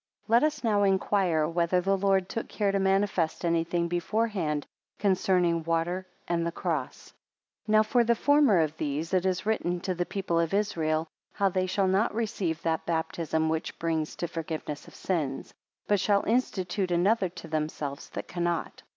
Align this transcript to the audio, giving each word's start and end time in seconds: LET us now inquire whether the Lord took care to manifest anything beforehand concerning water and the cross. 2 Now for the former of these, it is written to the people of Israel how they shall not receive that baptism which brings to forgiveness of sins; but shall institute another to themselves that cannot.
LET 0.27 0.41
us 0.43 0.63
now 0.63 0.81
inquire 0.81 1.47
whether 1.47 1.79
the 1.79 1.95
Lord 1.95 2.27
took 2.27 2.47
care 2.49 2.71
to 2.71 2.79
manifest 2.79 3.45
anything 3.45 3.87
beforehand 3.87 4.65
concerning 4.97 5.63
water 5.63 6.07
and 6.27 6.43
the 6.43 6.51
cross. 6.51 7.13
2 7.67 7.71
Now 7.71 7.83
for 7.83 8.03
the 8.03 8.15
former 8.15 8.61
of 8.61 8.75
these, 8.77 9.13
it 9.13 9.27
is 9.27 9.45
written 9.45 9.79
to 9.81 9.93
the 9.93 10.07
people 10.07 10.39
of 10.39 10.55
Israel 10.55 11.07
how 11.33 11.49
they 11.49 11.67
shall 11.67 11.87
not 11.87 12.15
receive 12.15 12.59
that 12.63 12.87
baptism 12.87 13.47
which 13.47 13.77
brings 13.77 14.15
to 14.15 14.27
forgiveness 14.27 14.87
of 14.87 14.95
sins; 14.95 15.53
but 15.85 15.99
shall 15.99 16.23
institute 16.25 16.89
another 16.89 17.29
to 17.29 17.47
themselves 17.47 18.09
that 18.09 18.27
cannot. 18.27 18.81